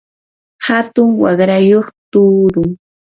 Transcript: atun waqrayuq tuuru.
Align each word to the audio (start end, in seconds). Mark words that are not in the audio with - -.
atun 0.77 1.09
waqrayuq 1.21 1.87
tuuru. 2.11 2.63